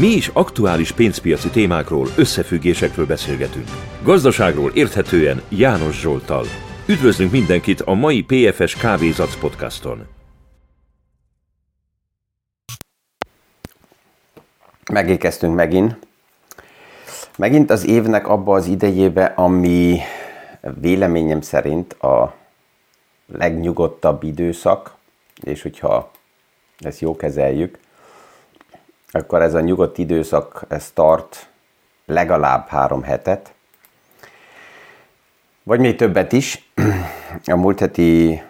Mi 0.00 0.06
is 0.06 0.28
aktuális 0.28 0.92
pénzpiaci 0.92 1.48
témákról, 1.48 2.08
összefüggésekről 2.16 3.06
beszélgetünk. 3.06 3.68
Gazdaságról 4.02 4.70
érthetően 4.70 5.42
János 5.48 6.00
Zsoltal. 6.00 6.44
Üdvözlünk 6.86 7.30
mindenkit 7.32 7.80
a 7.80 7.94
mai 7.94 8.22
PFS 8.22 8.76
Kávézac 8.76 9.36
podcaston. 9.36 10.06
Megékeztünk 14.92 15.54
megint. 15.54 15.96
Megint 17.38 17.70
az 17.70 17.86
évnek 17.86 18.28
abba 18.28 18.54
az 18.54 18.66
idejébe, 18.66 19.24
ami 19.24 19.98
véleményem 20.80 21.40
szerint 21.40 21.92
a 21.92 22.34
legnyugodtabb 23.26 24.22
időszak, 24.22 24.94
és 25.42 25.62
hogyha 25.62 26.10
ezt 26.78 27.00
jó 27.00 27.16
kezeljük, 27.16 27.78
akkor 29.14 29.42
ez 29.42 29.54
a 29.54 29.60
nyugodt 29.60 29.98
időszak 29.98 30.64
ez 30.68 30.90
tart 30.90 31.48
legalább 32.06 32.68
három 32.68 33.02
hetet, 33.02 33.54
vagy 35.62 35.80
még 35.80 35.96
többet 35.96 36.32
is. 36.32 36.70
A 37.46 37.56
múlt 37.56 37.80
heti 37.80 38.42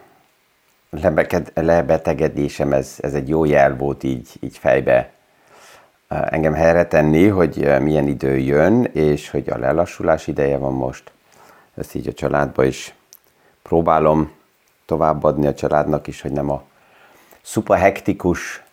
lebetegedésem, 1.54 2.72
ez, 2.72 2.96
ez 3.00 3.14
egy 3.14 3.28
jó 3.28 3.44
jel 3.44 3.76
volt 3.76 4.02
így, 4.02 4.28
így 4.40 4.58
fejbe 4.58 5.12
engem 6.08 6.54
helyre 6.54 6.86
tenni, 6.86 7.26
hogy 7.26 7.80
milyen 7.80 8.08
idő 8.08 8.38
jön, 8.38 8.84
és 8.84 9.30
hogy 9.30 9.50
a 9.50 9.58
lelassulás 9.58 10.26
ideje 10.26 10.56
van 10.56 10.72
most. 10.72 11.12
Ezt 11.76 11.94
így 11.94 12.08
a 12.08 12.12
családba 12.12 12.64
is 12.64 12.94
próbálom 13.62 14.32
továbbadni 14.86 15.46
a 15.46 15.54
családnak 15.54 16.06
is, 16.06 16.20
hogy 16.20 16.32
nem 16.32 16.50
a 16.50 16.62
szuper 17.42 17.78
hektikus 17.78 18.63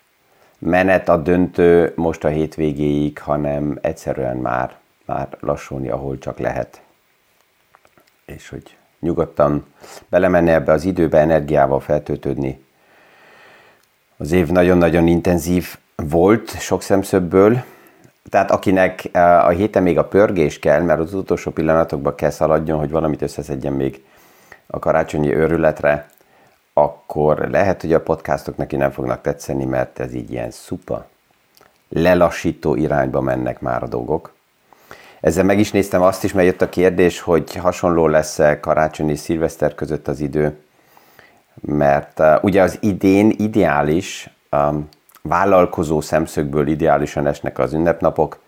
menet 0.64 1.08
a 1.08 1.16
döntő 1.16 1.92
most 1.96 2.24
a 2.24 2.28
hétvégéig, 2.28 3.18
hanem 3.18 3.78
egyszerűen 3.80 4.36
már, 4.36 4.76
már 5.04 5.28
lassulni, 5.40 5.88
ahol 5.88 6.18
csak 6.18 6.38
lehet. 6.38 6.82
És 8.24 8.48
hogy 8.48 8.76
nyugodtan 9.00 9.66
belemenni 10.08 10.50
ebbe 10.50 10.72
az 10.72 10.84
időbe, 10.84 11.18
energiával 11.18 11.80
feltöltődni. 11.80 12.64
Az 14.16 14.32
év 14.32 14.48
nagyon-nagyon 14.48 15.06
intenzív 15.06 15.76
volt 15.96 16.60
sok 16.60 16.82
szemszögből, 16.82 17.62
tehát 18.30 18.50
akinek 18.50 19.04
eh, 19.12 19.46
a 19.46 19.48
héten 19.48 19.82
még 19.82 19.98
a 19.98 20.04
pörgés 20.04 20.58
kell, 20.58 20.80
mert 20.80 21.00
az 21.00 21.14
utolsó 21.14 21.50
pillanatokban 21.50 22.14
kell 22.14 22.30
szaladjon, 22.30 22.78
hogy 22.78 22.90
valamit 22.90 23.22
összeszedjen 23.22 23.72
még 23.72 24.04
a 24.66 24.78
karácsonyi 24.78 25.34
őrületre, 25.34 26.08
akkor 26.74 27.48
lehet, 27.50 27.80
hogy 27.80 27.92
a 27.92 28.00
podcastok 28.00 28.56
neki 28.56 28.76
nem 28.76 28.90
fognak 28.90 29.20
tetszeni, 29.20 29.64
mert 29.64 29.98
ez 29.98 30.14
így 30.14 30.30
ilyen 30.30 30.50
szupa, 30.50 31.06
lelassító 31.88 32.74
irányba 32.74 33.20
mennek 33.20 33.60
már 33.60 33.82
a 33.82 33.86
dolgok. 33.86 34.32
Ezzel 35.20 35.44
meg 35.44 35.58
is 35.58 35.70
néztem 35.70 36.02
azt 36.02 36.24
is, 36.24 36.32
mert 36.32 36.46
jött 36.46 36.62
a 36.62 36.68
kérdés, 36.68 37.20
hogy 37.20 37.54
hasonló 37.54 38.06
lesz-e 38.06 38.60
karácsony 38.60 39.10
és 39.10 39.18
szilveszter 39.18 39.74
között 39.74 40.08
az 40.08 40.20
idő, 40.20 40.58
mert 41.60 42.18
uh, 42.18 42.44
ugye 42.44 42.62
az 42.62 42.78
idén 42.80 43.34
ideális, 43.38 44.30
um, 44.50 44.88
vállalkozó 45.22 46.00
szemszögből 46.00 46.66
ideálisan 46.66 47.26
esnek 47.26 47.58
az 47.58 47.72
ünnepnapok, 47.72 48.38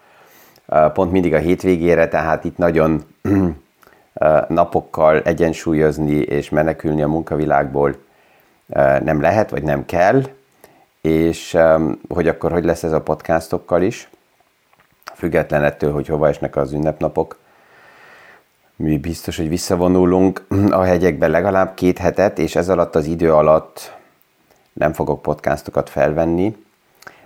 uh, 0.66 0.92
pont 0.92 1.12
mindig 1.12 1.34
a 1.34 1.38
hétvégére, 1.38 2.08
tehát 2.08 2.44
itt 2.44 2.56
nagyon 2.56 3.04
uh, 3.22 4.48
napokkal 4.48 5.20
egyensúlyozni 5.20 6.16
és 6.16 6.50
menekülni 6.50 7.02
a 7.02 7.08
munkavilágból 7.08 7.96
nem 9.02 9.20
lehet, 9.20 9.50
vagy 9.50 9.62
nem 9.62 9.86
kell, 9.86 10.22
és 11.00 11.56
hogy 12.08 12.28
akkor 12.28 12.52
hogy 12.52 12.64
lesz 12.64 12.82
ez 12.82 12.92
a 12.92 13.02
podcastokkal 13.02 13.82
is, 13.82 14.08
független 15.14 15.62
ettől, 15.62 15.92
hogy 15.92 16.06
hova 16.06 16.28
esnek 16.28 16.56
az 16.56 16.72
ünnepnapok. 16.72 17.38
Mi 18.76 18.98
biztos, 18.98 19.36
hogy 19.36 19.48
visszavonulunk 19.48 20.46
a 20.70 20.80
hegyekbe 20.80 21.26
legalább 21.26 21.74
két 21.74 21.98
hetet, 21.98 22.38
és 22.38 22.56
ez 22.56 22.68
alatt 22.68 22.94
az 22.94 23.06
idő 23.06 23.32
alatt 23.32 23.94
nem 24.72 24.92
fogok 24.92 25.22
podcastokat 25.22 25.90
felvenni, 25.90 26.56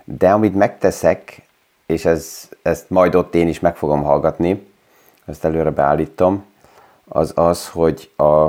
de 0.03 0.31
amit 0.31 0.55
megteszek, 0.55 1.41
és 1.85 2.05
ez, 2.05 2.49
ezt 2.61 2.89
majd 2.89 3.15
ott 3.15 3.35
én 3.35 3.47
is 3.47 3.59
meg 3.59 3.75
fogom 3.75 4.03
hallgatni, 4.03 4.67
ezt 5.25 5.45
előre 5.45 5.69
beállítom, 5.69 6.45
az 7.07 7.31
az, 7.35 7.69
hogy 7.69 8.11
a 8.17 8.47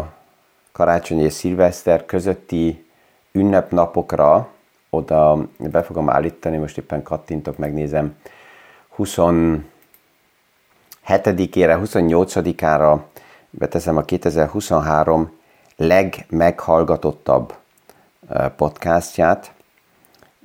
karácsony 0.73 1.21
és 1.21 1.33
szilveszter 1.33 2.05
közötti 2.05 2.85
ünnepnapokra 3.33 4.49
oda 4.91 5.47
be 5.59 5.83
fogom 5.83 6.11
állítani, 6.11 6.57
most 6.57 6.79
éppen 6.79 7.03
kattintok, 7.03 7.57
megnézem, 7.57 8.17
27-ére, 8.99 9.63
28-ára 11.05 13.01
beteszem 13.51 13.97
a 13.97 14.03
2023 14.03 15.39
legmeghallgatottabb 15.77 17.55
podcastját, 18.57 19.53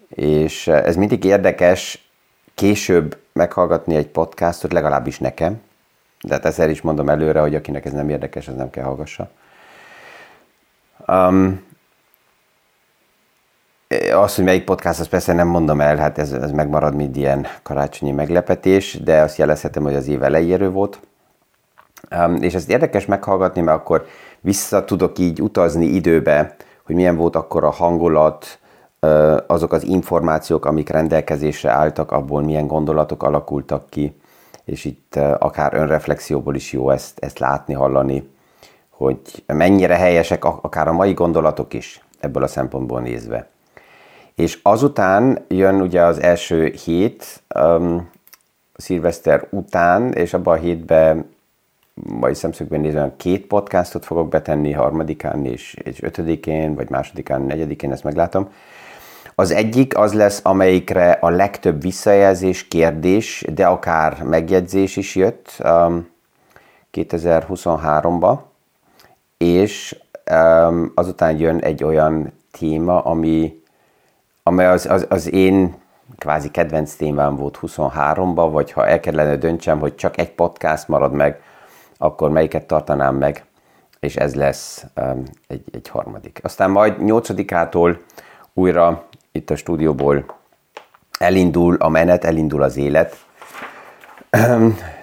és 0.09 0.68
ez 0.68 0.96
mindig 0.96 1.24
érdekes 1.24 2.09
később 2.53 3.18
meghallgatni 3.34 3.96
egy 3.96 4.07
podcastot, 4.07 4.72
legalábbis 4.72 5.19
nekem, 5.19 5.62
de 6.22 6.34
hát 6.34 6.46
ezzel 6.46 6.69
is 6.69 6.81
mondom 6.81 7.09
előre, 7.09 7.40
hogy 7.40 7.56
akinek 7.56 7.86
ez 7.86 7.94
nem 7.94 8.09
érdekes, 8.09 8.47
az 8.47 8.56
nem 8.56 8.69
kell 8.69 8.84
hallgassa. 8.84 9.30
Um, 11.07 11.63
az, 14.13 14.35
hogy 14.35 14.43
melyik 14.43 14.63
podcast, 14.63 14.99
azt 14.99 15.09
persze 15.09 15.33
nem 15.33 15.47
mondom 15.47 15.81
el, 15.81 15.95
hát 15.95 16.17
ez, 16.17 16.31
ez 16.31 16.51
megmarad, 16.51 16.95
mint 16.95 17.16
ilyen 17.16 17.47
karácsonyi 17.63 18.11
meglepetés, 18.11 18.99
de 19.03 19.21
azt 19.21 19.38
jelezhetem, 19.38 19.83
hogy 19.83 19.95
az 19.95 20.07
év 20.07 20.23
elejéről 20.23 20.71
volt. 20.71 20.99
Um, 22.11 22.35
és 22.35 22.53
ezt 22.53 22.69
érdekes 22.69 23.05
meghallgatni, 23.05 23.61
mert 23.61 23.77
akkor 23.77 24.05
vissza 24.41 24.85
tudok 24.85 25.19
így 25.19 25.41
utazni 25.41 25.85
időbe, 25.85 26.55
hogy 26.83 26.95
milyen 26.95 27.15
volt 27.15 27.35
akkor 27.35 27.63
a 27.63 27.69
hangulat, 27.69 28.59
azok 29.47 29.73
az 29.73 29.83
információk, 29.83 30.65
amik 30.65 30.89
rendelkezésre 30.89 31.69
álltak, 31.69 32.11
abból 32.11 32.41
milyen 32.41 32.67
gondolatok 32.67 33.23
alakultak 33.23 33.89
ki, 33.89 34.21
és 34.65 34.85
itt 34.85 35.15
akár 35.15 35.73
önreflexióból 35.73 36.55
is 36.55 36.71
jó 36.71 36.89
ezt, 36.89 37.19
ezt 37.19 37.39
látni, 37.39 37.73
hallani, 37.73 38.29
hogy 38.97 39.19
mennyire 39.45 39.95
helyesek 39.95 40.45
akár 40.45 40.88
a 40.88 40.94
mai 40.94 41.13
gondolatok 41.13 41.73
is 41.73 42.01
ebből 42.19 42.44
a 42.44 42.47
szempontból 42.47 43.01
nézve. 43.01 43.47
És 44.35 44.59
azután 44.63 45.45
jön 45.47 45.81
ugye 45.81 46.01
az 46.01 46.22
első 46.22 46.66
hét, 46.66 47.41
um, 47.56 48.09
szilveszter 48.75 49.47
után, 49.50 50.13
és 50.13 50.33
abban 50.33 50.57
a 50.57 50.61
hétben 50.61 51.33
vagy 52.03 52.35
szemszögben 52.35 52.79
nézve 52.79 53.13
két 53.17 53.47
podcastot 53.47 54.06
fogok 54.06 54.29
betenni, 54.29 54.72
harmadikán 54.72 55.45
és, 55.45 55.73
és 55.83 56.01
ötödikén, 56.01 56.75
vagy 56.75 56.89
másodikán, 56.89 57.41
negyedikén, 57.41 57.91
ezt 57.91 58.03
meglátom. 58.03 58.51
Az 59.35 59.51
egyik 59.51 59.97
az 59.97 60.13
lesz, 60.13 60.39
amelyikre 60.44 61.12
a 61.12 61.29
legtöbb 61.29 61.81
visszajelzés, 61.81 62.67
kérdés, 62.67 63.45
de 63.53 63.66
akár 63.66 64.23
megjegyzés 64.23 64.95
is 64.95 65.16
jött 65.16 65.57
um, 65.63 66.07
2023-ba, 66.94 68.39
és 69.38 70.00
um, 70.31 70.91
azután 70.96 71.40
jön 71.40 71.59
egy 71.59 71.84
olyan 71.84 72.34
téma, 72.51 73.01
ami, 73.01 73.62
amely 74.44 74.68
az, 74.68 74.85
az, 74.85 75.06
az 75.09 75.34
én 75.34 75.75
kvázi 76.18 76.51
kedvenc 76.51 76.94
témám 76.94 77.35
volt 77.35 77.59
23-ba, 77.62 78.50
vagy 78.51 78.72
ha 78.72 78.88
el 78.88 79.00
kellene 79.00 79.35
döntsem, 79.35 79.79
hogy 79.79 79.95
csak 79.95 80.18
egy 80.18 80.31
podcast 80.31 80.88
marad 80.88 81.12
meg, 81.12 81.41
akkor 81.97 82.29
melyiket 82.29 82.66
tartanám 82.68 83.16
meg, 83.16 83.45
és 84.00 84.16
ez 84.16 84.35
lesz 84.35 84.85
um, 84.95 85.24
egy, 85.47 85.63
egy 85.72 85.88
harmadik. 85.88 86.40
Aztán 86.44 86.72
majd 86.72 86.95
8-ától 87.00 87.97
újra 88.53 89.07
itt 89.31 89.50
a 89.50 89.56
stúdióból 89.56 90.25
elindul 91.19 91.75
a 91.75 91.90
menet, 91.90 92.24
elindul 92.24 92.62
az 92.62 92.78
élet. 92.78 93.25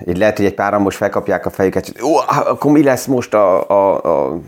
Így 0.07 0.19
lehet, 0.19 0.37
hogy 0.37 0.47
egy 0.47 0.55
páran 0.55 0.83
most 0.83 0.97
felkapják 0.97 1.47
a 1.47 1.51
fejüket, 1.51 1.87
hogy 1.87 2.03
ó, 2.03 2.17
akkor 2.27 2.73
mi 2.73 2.83
lesz 2.83 3.07
most 3.07 3.35
a, 3.35 3.71
a, 3.71 4.03
a 4.29 4.41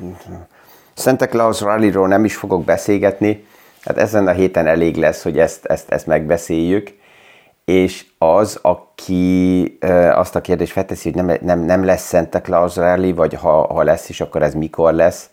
Santa 0.94 1.26
Claus 1.26 1.60
Rally-ról 1.60 2.08
nem 2.08 2.24
is 2.24 2.36
fogok 2.36 2.64
beszélgetni. 2.64 3.46
Hát 3.80 3.98
ezen 3.98 4.26
a 4.26 4.32
héten 4.32 4.66
elég 4.66 4.96
lesz, 4.96 5.22
hogy 5.22 5.38
ezt, 5.38 5.64
ezt, 5.64 5.90
ezt 5.90 6.06
megbeszéljük. 6.06 6.98
És 7.64 8.06
az, 8.18 8.58
aki 8.62 9.78
azt 10.12 10.36
a 10.36 10.40
kérdést 10.40 10.72
felteszi, 10.72 11.12
hogy 11.12 11.24
nem, 11.24 11.38
nem, 11.40 11.60
nem 11.60 11.84
lesz 11.84 12.08
Santa 12.08 12.40
Claus 12.40 12.76
Rally, 12.76 13.12
vagy 13.12 13.34
ha, 13.34 13.72
ha 13.72 13.82
lesz 13.82 14.08
is, 14.08 14.20
akkor 14.20 14.42
ez 14.42 14.54
mikor 14.54 14.92
lesz, 14.92 15.30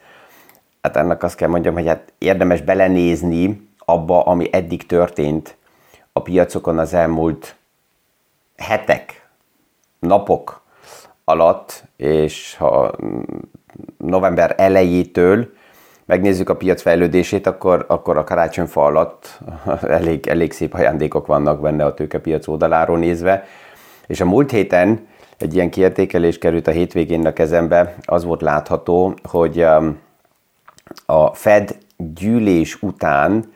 hát 0.81 0.95
ennek 0.95 1.23
azt 1.23 1.35
kell 1.35 1.49
mondjam, 1.49 1.73
hogy 1.73 1.87
hát 1.87 2.13
érdemes 2.17 2.61
belenézni, 2.61 3.69
abba, 3.85 4.23
ami 4.23 4.49
eddig 4.51 4.85
történt 4.85 5.57
a 6.13 6.21
piacokon 6.21 6.79
az 6.79 6.93
elmúlt 6.93 7.55
hetek, 8.57 9.20
napok 10.01 10.61
alatt, 11.23 11.83
és 11.97 12.55
ha 12.57 12.91
november 13.97 14.55
elejétől, 14.57 15.47
megnézzük 16.05 16.49
a 16.49 16.55
piac 16.55 16.81
fejlődését, 16.81 17.47
akkor, 17.47 17.85
akkor 17.87 18.17
a 18.17 18.23
karácsonyfa 18.23 18.85
alatt 18.85 19.39
elég, 19.81 20.27
elég 20.27 20.51
szép 20.51 20.73
ajándékok 20.73 21.27
vannak 21.27 21.61
benne 21.61 21.85
a 21.85 21.93
tőkepiac 21.93 22.47
oldaláról 22.47 22.97
nézve. 22.97 23.45
És 24.07 24.21
a 24.21 24.25
múlt 24.25 24.51
héten 24.51 25.07
egy 25.37 25.55
ilyen 25.55 25.69
kiértékelés 25.69 26.37
került 26.37 26.67
a 26.67 26.71
hétvégén 26.71 27.25
a 27.25 27.33
kezembe, 27.33 27.95
az 28.05 28.23
volt 28.23 28.41
látható, 28.41 29.13
hogy 29.23 29.63
um, 29.63 29.99
a 31.05 31.33
Fed 31.33 31.77
gyűlés 31.97 32.81
után 32.81 33.53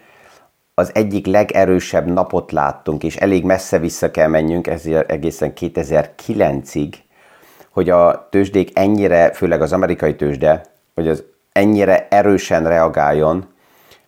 az 0.78 0.92
egyik 0.94 1.26
legerősebb 1.26 2.06
napot 2.06 2.52
láttunk, 2.52 3.04
és 3.04 3.16
elég 3.16 3.44
messze 3.44 3.80
vissza 3.80 4.12
kell 4.12 4.28
menjünk, 4.28 4.68
ezért 4.68 5.12
egészen 5.12 5.54
2009-ig, 5.60 6.94
hogy 7.70 7.90
a 7.90 8.28
tőzsdék 8.32 8.78
ennyire, 8.78 9.34
főleg 9.34 9.62
az 9.62 9.74
amerikai 9.74 10.16
tőzsde, 10.16 10.66
hogy 10.94 11.08
az 11.08 11.24
ennyire 11.52 12.08
erősen 12.10 12.68
reagáljon 12.68 13.48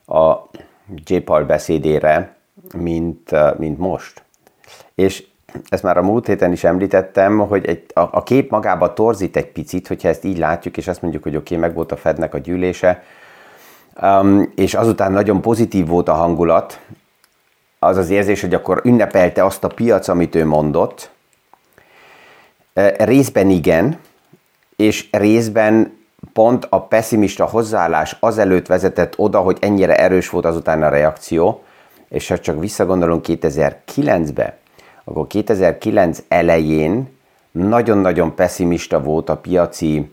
a 0.05 0.33
J. 1.05 1.15
Paul 1.17 1.43
beszédére, 1.43 2.35
mint, 2.77 3.57
mint 3.57 3.77
most. 3.77 4.23
És 4.95 5.25
ezt 5.69 5.83
már 5.83 5.97
a 5.97 6.01
múlt 6.01 6.27
héten 6.27 6.51
is 6.51 6.63
említettem, 6.63 7.37
hogy 7.37 7.65
egy, 7.65 7.85
a, 7.93 7.99
a 7.99 8.23
kép 8.23 8.49
magába 8.49 8.93
torzít 8.93 9.37
egy 9.37 9.51
picit, 9.51 9.87
hogyha 9.87 10.07
ezt 10.07 10.23
így 10.23 10.37
látjuk, 10.37 10.77
és 10.77 10.87
azt 10.87 11.01
mondjuk, 11.01 11.23
hogy 11.23 11.35
oké, 11.35 11.55
okay, 11.55 11.67
meg 11.67 11.75
volt 11.75 11.91
a 11.91 11.95
Fednek 11.95 12.33
a 12.33 12.37
gyűlése, 12.37 13.03
és 14.55 14.73
azután 14.73 15.11
nagyon 15.11 15.41
pozitív 15.41 15.87
volt 15.87 16.07
a 16.07 16.13
hangulat, 16.13 16.79
az 17.79 17.97
az 17.97 18.09
érzés, 18.09 18.41
hogy 18.41 18.53
akkor 18.53 18.81
ünnepelte 18.83 19.45
azt 19.45 19.63
a 19.63 19.67
piac, 19.67 20.07
amit 20.07 20.35
ő 20.35 20.45
mondott. 20.45 21.09
Részben 22.97 23.49
igen, 23.49 23.99
és 24.75 25.07
részben 25.11 25.97
pont 26.33 26.67
a 26.69 26.81
pessimista 26.81 27.45
hozzáállás 27.45 28.17
azelőtt 28.19 28.67
vezetett 28.67 29.13
oda, 29.17 29.39
hogy 29.39 29.57
ennyire 29.61 29.97
erős 29.97 30.29
volt 30.29 30.45
azután 30.45 30.83
a 30.83 30.89
reakció, 30.89 31.63
és 32.09 32.27
ha 32.27 32.39
csak 32.39 32.59
visszagondolunk 32.59 33.25
2009-be, 33.27 34.57
akkor 35.03 35.27
2009 35.27 36.23
elején 36.27 37.17
nagyon-nagyon 37.51 38.35
pessimista 38.35 39.01
volt 39.01 39.29
a 39.29 39.37
piaci 39.37 40.11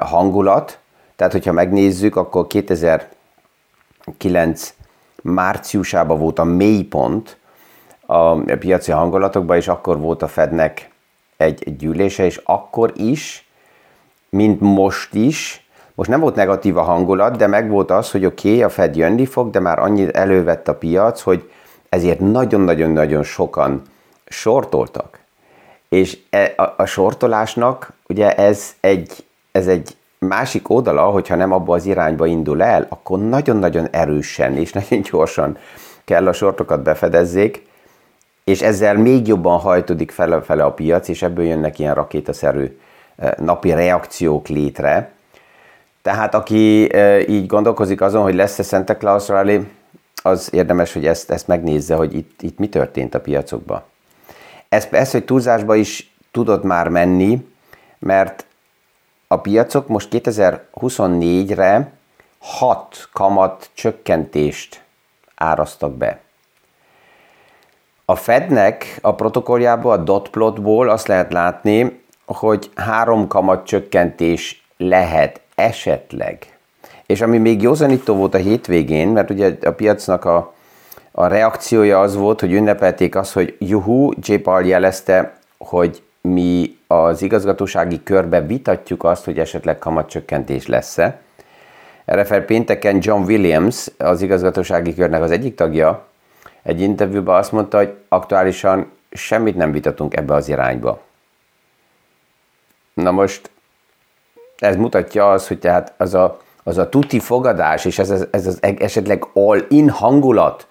hangulat, 0.00 0.78
tehát 1.20 1.34
hogyha 1.34 1.52
megnézzük, 1.52 2.16
akkor 2.16 2.46
2009 2.46 4.74
márciusában 5.22 6.18
volt 6.18 6.38
a 6.38 6.44
mélypont 6.44 7.36
a 8.06 8.34
piaci 8.34 8.90
hangulatokban, 8.90 9.56
és 9.56 9.68
akkor 9.68 9.98
volt 9.98 10.22
a 10.22 10.28
Fednek 10.28 10.90
egy 11.36 11.76
gyűlése, 11.76 12.24
és 12.24 12.40
akkor 12.44 12.92
is 12.96 13.48
mint 14.28 14.60
most 14.60 15.14
is. 15.14 15.68
Most 15.94 16.10
nem 16.10 16.20
volt 16.20 16.34
negatív 16.34 16.76
a 16.76 16.82
hangulat, 16.82 17.36
de 17.36 17.46
meg 17.46 17.70
volt 17.70 17.90
az, 17.90 18.10
hogy 18.10 18.24
oké, 18.24 18.48
okay, 18.48 18.62
a 18.62 18.68
Fed 18.68 18.96
jönni 18.96 19.26
fog, 19.26 19.50
de 19.50 19.60
már 19.60 19.78
annyit 19.78 20.16
elővett 20.16 20.68
a 20.68 20.74
piac, 20.74 21.20
hogy 21.20 21.50
ezért 21.88 22.20
nagyon-nagyon-nagyon 22.20 23.22
sokan 23.22 23.82
sortoltak. 24.26 25.18
És 25.88 26.18
e, 26.30 26.52
a, 26.56 26.74
a 26.76 26.84
sortolásnak 26.84 27.92
ugye 28.08 28.34
ez 28.34 28.74
egy, 28.80 29.24
ez 29.52 29.66
egy 29.66 29.98
másik 30.26 30.70
oldala, 30.70 31.02
hogyha 31.02 31.34
nem 31.34 31.52
abba 31.52 31.74
az 31.74 31.86
irányba 31.86 32.26
indul 32.26 32.62
el, 32.62 32.86
akkor 32.88 33.18
nagyon-nagyon 33.18 33.88
erősen 33.90 34.56
és 34.56 34.72
nagyon 34.72 35.02
gyorsan 35.10 35.58
kell 36.04 36.28
a 36.28 36.32
sortokat 36.32 36.82
befedezzék, 36.82 37.66
és 38.44 38.62
ezzel 38.62 38.94
még 38.94 39.26
jobban 39.26 39.58
hajtódik 39.58 40.10
fele-fele 40.10 40.64
a 40.64 40.72
piac, 40.72 41.08
és 41.08 41.22
ebből 41.22 41.44
jönnek 41.44 41.78
ilyen 41.78 41.94
rakétaszerű 41.94 42.78
napi 43.36 43.72
reakciók 43.72 44.48
létre. 44.48 45.12
Tehát 46.02 46.34
aki 46.34 46.96
így 47.28 47.46
gondolkozik 47.46 48.00
azon, 48.00 48.22
hogy 48.22 48.34
lesz-e 48.34 48.62
Santa 48.62 48.96
Claus 48.96 49.28
Rally, 49.28 49.66
az 50.22 50.48
érdemes, 50.52 50.92
hogy 50.92 51.06
ezt, 51.06 51.30
ezt 51.30 51.46
megnézze, 51.46 51.94
hogy 51.94 52.14
itt, 52.14 52.42
itt 52.42 52.58
mi 52.58 52.68
történt 52.68 53.14
a 53.14 53.20
piacokban. 53.20 53.82
Ez 54.68 54.88
persze, 54.88 55.18
hogy 55.18 55.26
túlzásba 55.26 55.74
is 55.74 56.14
tudott 56.30 56.62
már 56.62 56.88
menni, 56.88 57.46
mert 57.98 58.46
a 59.32 59.40
piacok 59.40 59.88
most 59.88 60.08
2024-re 60.12 61.92
6 62.38 63.08
kamat 63.12 63.70
csökkentést 63.74 64.82
árasztak 65.34 65.92
be. 65.96 66.20
A 68.04 68.14
Fednek 68.14 68.98
a 69.00 69.14
protokolljából, 69.14 69.92
a 69.92 69.96
dotplotból 69.96 70.88
azt 70.88 71.06
lehet 71.06 71.32
látni, 71.32 72.02
hogy 72.26 72.70
három 72.74 73.26
kamat 73.26 73.66
csökkentés 73.66 74.66
lehet 74.76 75.40
esetleg. 75.54 76.58
És 77.06 77.20
ami 77.20 77.38
még 77.38 77.62
józanító 77.62 78.14
volt 78.14 78.34
a 78.34 78.38
hétvégén, 78.38 79.08
mert 79.08 79.30
ugye 79.30 79.56
a 79.62 79.70
piacnak 79.70 80.24
a, 80.24 80.54
a 81.10 81.26
reakciója 81.26 82.00
az 82.00 82.16
volt, 82.16 82.40
hogy 82.40 82.52
ünnepelték 82.52 83.16
azt, 83.16 83.32
hogy 83.32 83.56
juhu, 83.58 84.10
J. 84.20 84.34
Paul 84.34 84.66
jelezte, 84.66 85.36
hogy 85.58 86.02
mi 86.20 86.78
az 86.86 87.22
igazgatósági 87.22 88.02
körbe 88.02 88.40
vitatjuk 88.40 89.04
azt, 89.04 89.24
hogy 89.24 89.38
esetleg 89.38 89.78
kamatcsökkentés 89.78 90.66
lesz-e. 90.66 91.20
Erre 92.04 92.24
fel 92.24 92.44
pénteken 92.44 92.98
John 93.00 93.22
Williams, 93.22 93.90
az 93.98 94.22
igazgatósági 94.22 94.94
körnek 94.94 95.22
az 95.22 95.30
egyik 95.30 95.54
tagja, 95.54 96.06
egy 96.62 96.80
interjúban 96.80 97.36
azt 97.36 97.52
mondta, 97.52 97.76
hogy 97.76 97.94
aktuálisan 98.08 98.90
semmit 99.10 99.56
nem 99.56 99.72
vitatunk 99.72 100.16
ebbe 100.16 100.34
az 100.34 100.48
irányba. 100.48 101.00
Na 102.94 103.10
most 103.10 103.50
ez 104.58 104.76
mutatja 104.76 105.30
az, 105.30 105.48
hogy 105.48 105.58
tehát 105.58 105.94
az 105.96 106.14
a, 106.14 106.38
az 106.62 106.78
a 106.78 106.88
tuti 106.88 107.18
fogadás, 107.18 107.84
és 107.84 107.98
ez, 107.98 108.10
ez, 108.10 108.26
ez 108.30 108.46
az 108.46 108.58
esetleg 108.62 109.26
all-in 109.32 109.90
hangulat, 109.90 110.66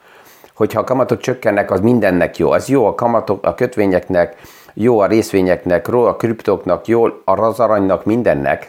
hogyha 0.54 0.80
a 0.80 0.84
kamatok 0.84 1.20
csökkennek, 1.20 1.72
az 1.72 1.80
mindennek 1.80 2.38
jó. 2.38 2.52
Az 2.52 2.70
jó 2.70 2.86
a 2.86 2.96
kamatok, 2.96 3.46
a 3.46 3.56
kötvényeknek, 3.56 4.36
jó 4.74 5.00
a 5.00 5.08
részvényeknek, 5.08 5.88
jó 5.92 6.04
a 6.06 6.16
kriptoknak, 6.16 6.88
jó 6.88 7.06
a 7.06 7.54
aranynak, 7.58 8.06
mindennek, 8.06 8.66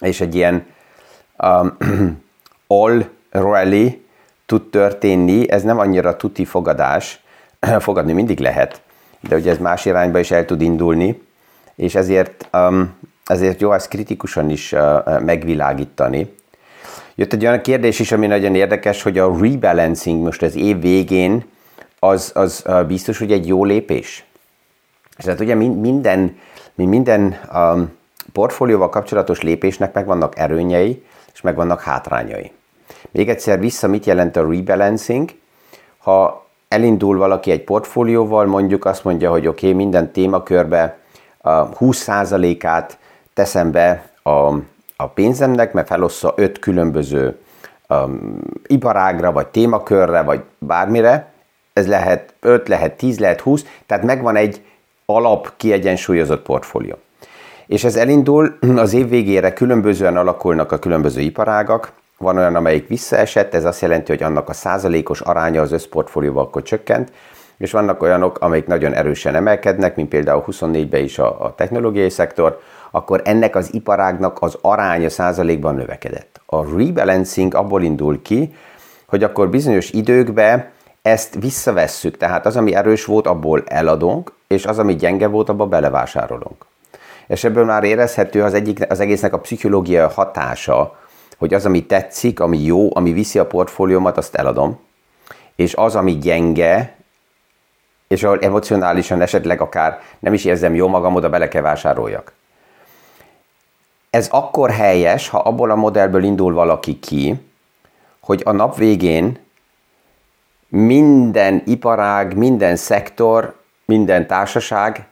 és 0.00 0.20
egy 0.20 0.34
ilyen 0.34 0.66
um, 1.42 1.76
all 2.82 3.04
rally 3.30 4.04
tud 4.46 4.70
történni, 4.70 5.50
ez 5.50 5.62
nem 5.62 5.78
annyira 5.78 6.16
tuti 6.16 6.44
fogadás, 6.44 7.20
fogadni 7.78 8.12
mindig 8.12 8.38
lehet, 8.38 8.80
de 9.20 9.36
ugye 9.36 9.50
ez 9.50 9.58
más 9.58 9.84
irányba 9.84 10.18
is 10.18 10.30
el 10.30 10.44
tud 10.44 10.60
indulni, 10.60 11.22
és 11.74 11.94
ezért, 11.94 12.48
um, 12.52 12.98
ezért 13.24 13.60
jó 13.60 13.72
ezt 13.72 13.88
kritikusan 13.88 14.50
is 14.50 14.72
uh, 14.72 15.20
megvilágítani. 15.20 16.36
Jött 17.14 17.32
egy 17.32 17.46
olyan 17.46 17.60
kérdés 17.60 17.98
is, 17.98 18.12
ami 18.12 18.26
nagyon 18.26 18.54
érdekes, 18.54 19.02
hogy 19.02 19.18
a 19.18 19.36
rebalancing 19.40 20.22
most 20.22 20.42
az 20.42 20.56
év 20.56 20.80
végén 20.80 21.44
az, 21.98 22.30
az 22.34 22.62
uh, 22.66 22.84
biztos, 22.84 23.18
hogy 23.18 23.32
egy 23.32 23.46
jó 23.46 23.64
lépés. 23.64 24.27
És 25.18 25.24
tehát 25.24 25.40
ugye 25.40 25.54
minden, 25.54 26.36
minden 26.74 27.38
um, 27.54 27.96
portfólióval 28.32 28.88
kapcsolatos 28.88 29.40
lépésnek 29.40 29.94
megvannak 29.94 30.38
erőnyei, 30.38 31.04
és 31.32 31.40
megvannak 31.40 31.80
hátrányai. 31.80 32.52
Még 33.10 33.28
egyszer 33.28 33.60
vissza, 33.60 33.88
mit 33.88 34.06
jelent 34.06 34.36
a 34.36 34.50
rebalancing? 34.50 35.30
Ha 35.98 36.46
elindul 36.68 37.18
valaki 37.18 37.50
egy 37.50 37.64
portfólióval, 37.64 38.46
mondjuk 38.46 38.84
azt 38.84 39.04
mondja, 39.04 39.30
hogy 39.30 39.46
oké, 39.46 39.66
okay, 39.66 39.78
minden 39.78 40.12
témakörbe 40.12 40.98
20%-át 41.44 42.98
teszem 43.34 43.70
be 43.70 44.10
a, 44.22 44.54
a 44.96 45.06
pénzemnek, 45.14 45.72
mert 45.72 45.86
felossza 45.86 46.32
öt 46.36 46.58
különböző 46.58 47.38
um, 47.88 48.40
iparágra, 48.66 49.32
vagy 49.32 49.46
témakörre, 49.46 50.22
vagy 50.22 50.42
bármire. 50.58 51.32
Ez 51.72 51.86
lehet 51.86 52.34
5, 52.40 52.68
lehet 52.68 52.96
10, 52.96 53.18
lehet 53.18 53.40
20, 53.40 53.64
tehát 53.86 54.04
megvan 54.04 54.36
egy 54.36 54.62
alap 55.12 55.52
kiegyensúlyozott 55.56 56.42
portfólió. 56.42 56.94
És 57.66 57.84
ez 57.84 57.96
elindul, 57.96 58.58
az 58.76 58.92
év 58.92 59.08
végére 59.08 59.52
különbözően 59.52 60.16
alakulnak 60.16 60.72
a 60.72 60.78
különböző 60.78 61.20
iparágak, 61.20 61.92
van 62.18 62.36
olyan, 62.36 62.54
amelyik 62.54 62.88
visszaesett, 62.88 63.54
ez 63.54 63.64
azt 63.64 63.80
jelenti, 63.80 64.12
hogy 64.12 64.22
annak 64.22 64.48
a 64.48 64.52
százalékos 64.52 65.20
aránya 65.20 65.62
az 65.62 65.72
összportfólióval 65.72 66.44
akkor 66.44 66.62
csökkent, 66.62 67.12
és 67.58 67.72
vannak 67.72 68.02
olyanok, 68.02 68.38
amelyik 68.38 68.66
nagyon 68.66 68.92
erősen 68.92 69.34
emelkednek, 69.34 69.96
mint 69.96 70.08
például 70.08 70.44
24-ben 70.46 71.02
is 71.02 71.18
a, 71.18 71.44
a 71.44 71.54
technológiai 71.54 72.10
szektor, 72.10 72.60
akkor 72.90 73.22
ennek 73.24 73.56
az 73.56 73.74
iparágnak 73.74 74.38
az 74.40 74.58
aránya 74.60 75.10
százalékban 75.10 75.74
növekedett. 75.74 76.40
A 76.46 76.76
rebalancing 76.76 77.54
abból 77.54 77.82
indul 77.82 78.22
ki, 78.22 78.54
hogy 79.06 79.22
akkor 79.22 79.50
bizonyos 79.50 79.90
időkben 79.90 80.70
ezt 81.02 81.34
visszavesszük, 81.34 82.16
tehát 82.16 82.46
az, 82.46 82.56
ami 82.56 82.74
erős 82.74 83.04
volt, 83.04 83.26
abból 83.26 83.62
eladunk, 83.66 84.32
és 84.46 84.66
az, 84.66 84.78
ami 84.78 84.96
gyenge 84.96 85.26
volt, 85.26 85.48
abba 85.48 85.66
belevásárolunk. 85.66 86.66
És 87.26 87.44
ebből 87.44 87.64
már 87.64 87.84
érezhető 87.84 88.42
az, 88.42 88.54
egyik, 88.54 88.90
az 88.90 89.00
egésznek 89.00 89.32
a 89.32 89.40
pszichológia 89.40 90.08
hatása, 90.08 90.98
hogy 91.38 91.54
az, 91.54 91.66
ami 91.66 91.86
tetszik, 91.86 92.40
ami 92.40 92.58
jó, 92.58 92.96
ami 92.96 93.12
viszi 93.12 93.38
a 93.38 93.46
portfóliómat, 93.46 94.16
azt 94.16 94.34
eladom, 94.34 94.78
és 95.56 95.74
az, 95.74 95.96
ami 95.96 96.18
gyenge, 96.18 96.96
és 98.08 98.22
ahol 98.22 98.38
emocionálisan 98.40 99.20
esetleg 99.20 99.60
akár 99.60 100.00
nem 100.18 100.32
is 100.32 100.44
érzem 100.44 100.74
jó 100.74 100.88
magam, 100.88 101.14
oda 101.14 101.28
bele 101.28 101.48
kell 101.48 101.62
vásároljak. 101.62 102.32
Ez 104.10 104.28
akkor 104.30 104.70
helyes, 104.70 105.28
ha 105.28 105.38
abból 105.38 105.70
a 105.70 105.74
modellből 105.74 106.22
indul 106.22 106.54
valaki 106.54 106.98
ki, 106.98 107.40
hogy 108.20 108.42
a 108.44 108.52
nap 108.52 108.76
végén 108.76 109.38
minden 110.68 111.62
iparág, 111.66 112.36
minden 112.36 112.76
szektor, 112.76 113.54
minden 113.84 114.26
társaság 114.26 115.06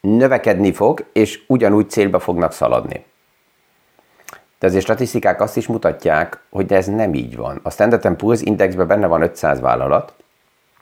növekedni 0.00 0.72
fog, 0.72 1.04
és 1.12 1.42
ugyanúgy 1.46 1.90
célba 1.90 2.18
fognak 2.18 2.52
szaladni. 2.52 3.04
De 4.58 4.66
azért 4.66 4.84
statisztikák 4.84 5.40
azt 5.40 5.56
is 5.56 5.66
mutatják, 5.66 6.40
hogy 6.50 6.72
ez 6.72 6.86
nem 6.86 7.14
így 7.14 7.36
van. 7.36 7.60
A 7.62 7.70
Standard 7.70 8.16
Poor's 8.22 8.40
Indexben 8.42 8.86
benne 8.86 9.06
van 9.06 9.22
500 9.22 9.60
vállalat, 9.60 10.14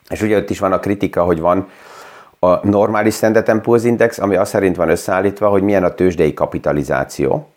és 0.09 0.23
ugye 0.23 0.37
ott 0.37 0.51
is 0.51 0.59
van 0.59 0.73
a 0.73 0.79
kritika, 0.79 1.25
hogy 1.25 1.41
van 1.41 1.69
a 2.39 2.67
normális 2.69 3.15
Standard 3.15 3.61
Poor's 3.65 3.83
Index, 3.85 4.19
ami 4.19 4.37
azt 4.37 4.51
szerint 4.51 4.77
van 4.77 4.89
összeállítva, 4.89 5.49
hogy 5.49 5.63
milyen 5.63 5.85
a 5.85 5.95
tőzsdei 5.95 6.35
kapitalizáció, 6.35 7.49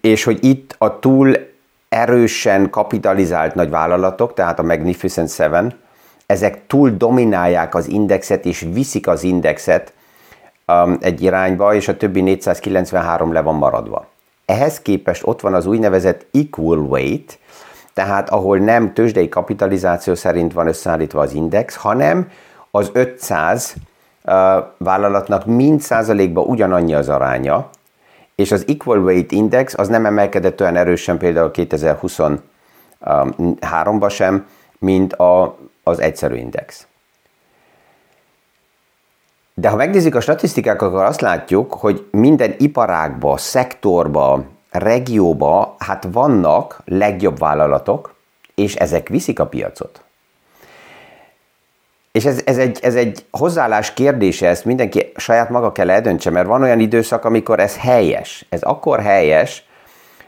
és 0.00 0.24
hogy 0.24 0.44
itt 0.44 0.74
a 0.78 0.98
túl 0.98 1.36
erősen 1.88 2.70
kapitalizált 2.70 3.54
nagy 3.54 3.70
vállalatok, 3.70 4.34
tehát 4.34 4.58
a 4.58 4.62
Magnificent 4.62 5.30
Seven, 5.30 5.78
ezek 6.26 6.66
túl 6.66 6.90
dominálják 6.90 7.74
az 7.74 7.88
indexet, 7.88 8.44
és 8.44 8.66
viszik 8.72 9.06
az 9.06 9.22
indexet 9.22 9.92
um, 10.66 10.98
egy 11.00 11.22
irányba, 11.22 11.74
és 11.74 11.88
a 11.88 11.96
többi 11.96 12.20
493 12.20 13.32
le 13.32 13.40
van 13.40 13.54
maradva. 13.54 14.06
Ehhez 14.46 14.80
képest 14.80 15.26
ott 15.26 15.40
van 15.40 15.54
az 15.54 15.66
úgynevezett 15.66 16.26
equal 16.32 16.78
weight, 16.78 17.38
tehát 17.94 18.30
ahol 18.30 18.58
nem 18.58 18.92
tőzsdei 18.92 19.28
kapitalizáció 19.28 20.14
szerint 20.14 20.52
van 20.52 20.66
összeállítva 20.66 21.20
az 21.20 21.32
index, 21.32 21.76
hanem 21.76 22.30
az 22.70 22.90
500 22.92 23.74
uh, 24.24 24.32
vállalatnak 24.78 25.46
mind 25.46 25.80
százalékban 25.80 26.44
ugyanannyi 26.44 26.94
az 26.94 27.08
aránya, 27.08 27.70
és 28.38 28.52
az 28.52 28.64
Equal 28.66 28.98
Weight 28.98 29.32
Index 29.32 29.78
az 29.78 29.88
nem 29.88 30.06
emelkedett 30.06 30.60
olyan 30.60 30.76
erősen 30.76 31.18
például 31.18 31.50
2023-ban 31.54 34.10
sem, 34.10 34.46
mint 34.78 35.12
a, 35.12 35.56
az 35.82 36.00
egyszerű 36.00 36.34
index. 36.34 36.86
De 39.54 39.68
ha 39.68 39.76
megnézzük 39.76 40.14
a 40.14 40.20
statisztikákat, 40.20 40.88
akkor 40.88 41.02
azt 41.02 41.20
látjuk, 41.20 41.72
hogy 41.72 42.06
minden 42.10 42.54
iparágba, 42.58 43.36
szektorba, 43.36 44.44
regióba, 44.70 45.74
hát 45.78 46.08
vannak 46.12 46.82
legjobb 46.84 47.38
vállalatok, 47.38 48.14
és 48.54 48.74
ezek 48.74 49.08
viszik 49.08 49.40
a 49.40 49.46
piacot. 49.46 50.02
És 52.18 52.24
ez, 52.24 52.40
ez, 52.44 52.58
egy, 52.58 52.78
ez 52.82 52.94
egy 52.94 53.24
hozzáállás 53.30 53.94
kérdése, 53.94 54.48
ezt 54.48 54.64
mindenki 54.64 55.12
saját 55.16 55.50
maga 55.50 55.72
kell 55.72 55.90
eldöntse, 55.90 56.30
mert 56.30 56.46
van 56.46 56.62
olyan 56.62 56.80
időszak, 56.80 57.24
amikor 57.24 57.60
ez 57.60 57.76
helyes. 57.76 58.46
Ez 58.48 58.62
akkor 58.62 59.00
helyes, 59.00 59.64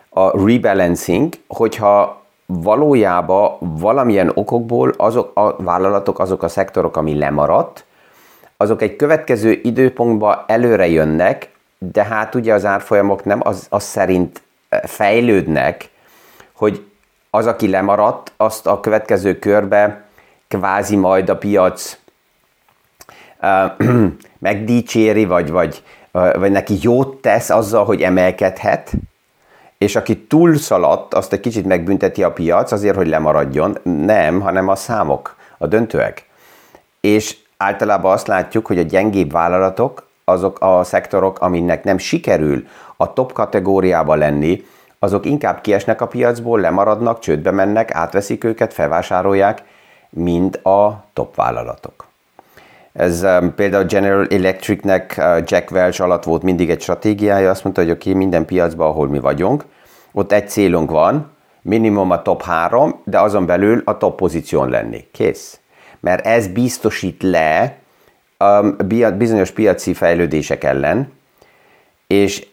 a 0.09 0.44
rebalancing, 0.47 1.35
hogyha 1.47 2.23
valójában 2.47 3.56
valamilyen 3.61 4.30
okokból 4.35 4.94
azok 4.97 5.37
a 5.37 5.56
vállalatok, 5.62 6.18
azok 6.18 6.42
a 6.42 6.49
szektorok, 6.49 6.97
ami 6.97 7.18
lemaradt, 7.18 7.85
azok 8.56 8.82
egy 8.82 8.97
következő 8.97 9.61
időpontba 9.62 10.44
előre 10.47 10.88
jönnek, 10.88 11.50
de 11.78 12.04
hát 12.04 12.35
ugye 12.35 12.54
az 12.54 12.64
árfolyamok 12.64 13.25
nem 13.25 13.40
az, 13.42 13.66
az 13.70 13.82
szerint 13.82 14.42
fejlődnek, 14.82 15.90
hogy 16.52 16.85
az, 17.30 17.47
aki 17.47 17.68
lemaradt, 17.68 18.32
azt 18.37 18.66
a 18.66 18.80
következő 18.80 19.38
körbe 19.38 20.09
kvázi 20.50 20.97
majd 20.97 21.28
a 21.28 21.37
piac 21.37 21.99
uh, 23.42 23.87
megdicséri, 24.38 25.25
vagy, 25.25 25.50
vagy, 25.50 25.83
uh, 26.12 26.38
vagy 26.38 26.50
neki 26.50 26.78
jót 26.80 27.21
tesz 27.21 27.50
azzal, 27.50 27.85
hogy 27.85 28.02
emelkedhet, 28.02 28.92
és 29.78 29.97
aki 29.97 30.19
túlszaladt, 30.19 31.14
azt 31.14 31.33
egy 31.33 31.40
kicsit 31.40 31.66
megbünteti 31.66 32.23
a 32.23 32.33
piac 32.33 32.73
azért, 32.73 32.97
hogy 32.97 33.09
lemaradjon. 33.09 33.78
Nem, 33.83 34.40
hanem 34.40 34.69
a 34.69 34.75
számok, 34.75 35.37
a 35.59 35.66
döntőek. 35.66 36.26
És 37.00 37.37
általában 37.57 38.12
azt 38.12 38.26
látjuk, 38.26 38.66
hogy 38.66 38.78
a 38.78 38.83
gyengébb 38.83 39.33
vállalatok, 39.33 40.09
azok 40.25 40.61
a 40.61 40.85
szektorok, 40.85 41.40
aminek 41.40 41.85
nem 41.85 41.99
sikerül 41.99 42.66
a 42.97 43.12
top 43.12 43.33
kategóriába 43.33 44.14
lenni, 44.14 44.64
azok 44.99 45.26
inkább 45.26 45.61
kiesnek 45.61 46.00
a 46.00 46.07
piacból, 46.07 46.61
lemaradnak, 46.61 47.19
csődbe 47.19 47.50
mennek, 47.50 47.95
átveszik 47.95 48.45
őket, 48.45 48.73
felvásárolják, 48.73 49.62
mint 50.11 50.57
a 50.57 51.05
top 51.12 51.35
vállalatok. 51.35 52.09
Ez 52.93 53.23
um, 53.23 53.55
például 53.55 53.85
General 53.85 54.26
Electricnek 54.26 55.14
uh, 55.19 55.43
Jack 55.45 55.71
Welch 55.71 56.02
alatt 56.02 56.25
volt 56.25 56.43
mindig 56.43 56.71
egy 56.71 56.81
stratégiája, 56.81 57.50
azt 57.50 57.64
mondta, 57.64 57.83
hogy 57.83 57.90
oké, 57.90 58.09
okay, 58.09 58.23
minden 58.23 58.45
piacban, 58.45 58.88
ahol 58.88 59.09
mi 59.09 59.19
vagyunk, 59.19 59.64
ott 60.12 60.33
egy 60.33 60.49
célunk 60.49 60.90
van, 60.90 61.31
minimum 61.62 62.11
a 62.11 62.23
top 62.23 62.43
3, 62.43 63.00
de 63.05 63.21
azon 63.21 63.47
belül 63.47 63.83
a 63.85 63.97
top 63.97 64.17
pozíción 64.17 64.69
lenni. 64.69 65.09
Kész. 65.12 65.61
Mert 66.00 66.26
ez 66.26 66.49
biztosít 66.49 67.23
le 67.23 67.76
um, 68.38 68.76
bizonyos 69.19 69.50
piaci 69.50 69.95
fejlődések 69.95 70.64
ellen, 70.64 71.12
és 72.07 72.47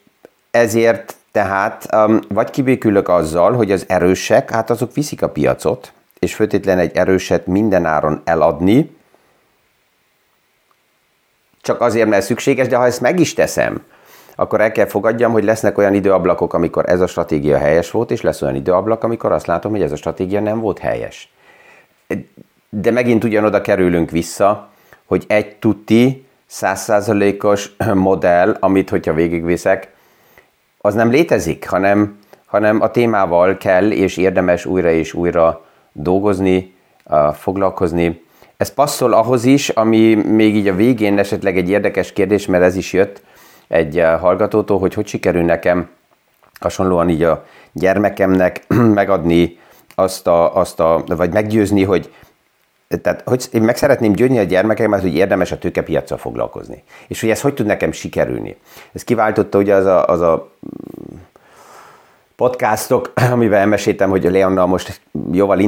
ezért 0.52 1.16
tehát 1.32 1.90
um, 1.94 2.20
vagy 2.30 2.50
kibékülök 2.50 3.10
azzal, 3.10 3.54
hogy 3.54 3.72
az 3.72 3.86
erősek, 3.88 4.52
hát 4.52 4.70
azok 4.70 4.94
viszik 4.94 5.22
a 5.22 5.30
piacot, 5.30 5.92
és 6.20 6.36
főtétlen 6.36 6.80
egy 6.80 6.96
erőset 6.96 7.48
mindenáron 7.48 8.22
eladni, 8.24 8.96
csak 11.62 11.82
azért, 11.82 12.10
mert 12.10 12.26
szükséges, 12.26 12.68
de 12.68 12.76
ha 12.76 12.86
ezt 12.86 13.02
meg 13.02 13.20
is 13.20 13.34
teszem, 13.34 13.84
akkor 14.36 14.62
el 14.62 14.72
kell 14.72 14.86
fogadjam, 14.86 15.32
hogy 15.32 15.44
lesznek 15.44 15.78
olyan 15.78 15.94
időablakok, 15.94 16.54
amikor 16.54 16.90
ez 16.90 17.02
a 17.02 17.08
stratégia 17.08 17.58
helyes 17.58 17.92
volt, 17.92 18.12
és 18.12 18.22
lesz 18.22 18.42
olyan 18.42 18.56
időablak, 18.56 19.04
amikor 19.04 19.32
azt 19.32 19.46
látom, 19.46 19.72
hogy 19.72 19.82
ez 19.82 19.92
a 19.92 19.96
stratégia 19.96 20.40
nem 20.40 20.60
volt 20.60 20.80
helyes. 20.80 21.32
De 22.70 22.92
megint 22.92 23.24
ugyanoda 23.24 23.62
kerülünk 23.62 24.12
vissza, 24.12 24.70
hogy 25.06 25.24
egy 25.28 25.56
tuti, 25.56 26.26
százszázalékos 26.46 27.76
modell, 27.94 28.58
amit, 28.60 28.90
hogyha 28.90 29.14
végigviszek, 29.14 29.94
az 30.82 30.94
nem 30.94 31.10
létezik, 31.10 31.70
hanem, 31.70 32.20
hanem 32.46 32.82
a 32.82 32.92
témával 32.92 33.58
kell 33.58 33.92
és 33.92 34.18
érdemes 34.18 34.66
újra 34.66 34.90
és 34.90 35.14
újra 35.14 35.67
dolgozni, 35.98 36.74
foglalkozni. 37.34 38.22
Ez 38.58 38.74
passzol 38.74 39.14
ahhoz 39.14 39.46
is, 39.46 39.70
ami 39.70 40.14
még 40.14 40.56
így 40.56 40.68
a 40.68 40.76
végén 40.76 41.18
esetleg 41.18 41.58
egy 41.58 41.70
érdekes 41.70 42.14
kérdés, 42.14 42.46
mert 42.46 42.64
ez 42.64 42.76
is 42.76 42.94
jött 42.94 43.22
egy 43.68 44.04
hallgatótól, 44.20 44.80
hogy 44.80 44.94
hogy 44.94 45.08
sikerül 45.08 45.44
nekem 45.44 45.90
hasonlóan 46.60 47.10
így 47.10 47.24
a 47.24 47.46
gyermekemnek 47.72 48.68
megadni 49.00 49.60
azt 49.96 50.28
a, 50.28 50.56
azt 50.56 50.80
a 50.80 51.04
vagy 51.08 51.34
meggyőzni, 51.34 51.84
hogy 51.84 52.14
tehát 53.02 53.22
hogy 53.26 53.46
én 53.52 53.62
meg 53.62 53.78
szeretném 53.78 54.12
győzni 54.12 54.38
a 54.38 54.44
gyermekemet, 54.44 55.02
hogy 55.02 55.16
érdemes 55.16 55.52
a 55.52 55.58
tőkepiacsal 55.58 56.18
foglalkozni. 56.18 56.84
És 57.08 57.22
hogy 57.22 57.30
ez 57.30 57.42
hogy 57.42 57.54
tud 57.54 57.66
nekem 57.66 57.92
sikerülni. 57.92 58.58
Ez 58.94 59.04
kiváltotta 59.04 59.58
ugye 59.58 59.76
az 59.76 59.86
a, 59.86 60.06
az 60.06 60.22
a 60.22 60.52
podcastok, 62.38 63.14
amivel 63.32 63.60
elmeséltem, 63.60 64.10
hogy 64.10 64.26
a 64.26 64.30
Leonnal 64.30 64.66
most 64.66 65.02
jóval 65.32 65.60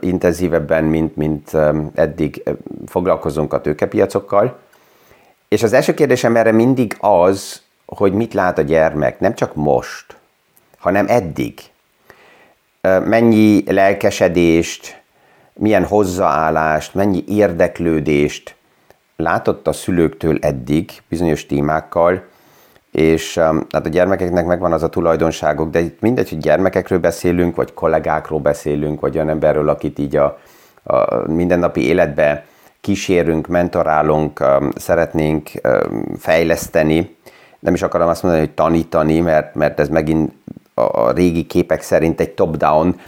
intenzívebben, 0.00 0.84
mint, 0.84 1.16
mint 1.16 1.52
um, 1.52 1.90
eddig 1.94 2.42
foglalkozunk 2.86 3.52
a 3.52 3.60
tőkepiacokkal. 3.60 4.58
És 5.48 5.62
az 5.62 5.72
első 5.72 5.94
kérdésem 5.94 6.36
erre 6.36 6.52
mindig 6.52 6.96
az, 7.00 7.62
hogy 7.86 8.12
mit 8.12 8.34
lát 8.34 8.58
a 8.58 8.62
gyermek, 8.62 9.20
nem 9.20 9.34
csak 9.34 9.54
most, 9.54 10.16
hanem 10.78 11.06
eddig. 11.08 11.60
Mennyi 12.80 13.72
lelkesedést, 13.72 15.02
milyen 15.52 15.84
hozzáállást, 15.84 16.94
mennyi 16.94 17.24
érdeklődést 17.28 18.54
látott 19.16 19.66
a 19.66 19.72
szülőktől 19.72 20.38
eddig 20.40 20.90
bizonyos 21.08 21.46
témákkal, 21.46 22.24
és 22.96 23.36
um, 23.36 23.66
hát 23.70 23.86
a 23.86 23.88
gyermekeknek 23.88 24.46
megvan 24.46 24.72
az 24.72 24.82
a 24.82 24.88
tulajdonságok, 24.88 25.70
de 25.70 25.80
itt 25.80 26.00
mindegy, 26.00 26.28
hogy 26.28 26.38
gyermekekről 26.38 26.98
beszélünk, 26.98 27.56
vagy 27.56 27.74
kollégákról 27.74 28.40
beszélünk, 28.40 29.00
vagy 29.00 29.14
olyan 29.14 29.28
emberről, 29.28 29.68
akit 29.68 29.98
így 29.98 30.16
a, 30.16 30.38
a 30.82 31.14
mindennapi 31.30 31.86
életbe 31.86 32.44
kísérünk, 32.80 33.46
mentorálunk, 33.46 34.40
um, 34.40 34.70
szeretnénk 34.76 35.50
um, 35.62 36.04
fejleszteni. 36.18 37.16
Nem 37.58 37.74
is 37.74 37.82
akarom 37.82 38.08
azt 38.08 38.22
mondani, 38.22 38.44
hogy 38.44 38.54
tanítani, 38.54 39.20
mert, 39.20 39.54
mert 39.54 39.80
ez 39.80 39.88
megint 39.88 40.32
a 40.74 41.10
régi 41.10 41.46
képek 41.46 41.82
szerint 41.82 42.20
egy 42.20 42.30
top-down 42.30 43.00